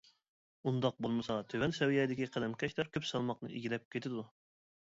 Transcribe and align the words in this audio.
ئۇنداق 0.69 0.95
بولمىسا 1.05 1.35
تۆۋەن 1.53 1.75
سەۋىيەدىكى 1.81 2.29
قەلەمكەشلەر 2.37 2.91
كۆپ 2.97 3.09
سالماقنى 3.13 3.55
ئىگىلەپ 3.55 3.89
كېتىدۇ. 3.97 4.29